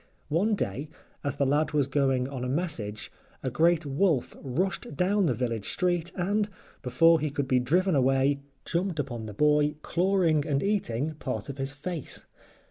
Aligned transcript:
One 0.29 0.55
day, 0.55 0.89
as 1.23 1.35
the 1.35 1.45
lad 1.45 1.73
was 1.73 1.85
going 1.85 2.27
on 2.27 2.43
a 2.43 2.49
message, 2.49 3.11
a 3.43 3.51
great 3.51 3.85
wolf 3.85 4.35
rushed 4.41 4.95
down 4.97 5.27
the 5.27 5.35
village 5.35 5.69
street, 5.69 6.11
and, 6.15 6.49
before 6.81 7.19
he 7.19 7.29
could 7.29 7.47
be 7.47 7.59
driven 7.59 7.93
away, 7.93 8.39
jumped 8.65 8.97
upon 8.97 9.27
the 9.27 9.33
boy 9.35 9.75
clawing 9.83 10.43
and 10.47 10.63
eating 10.63 11.13
part 11.19 11.49
of 11.49 11.59
his 11.59 11.73
face. 11.73 12.25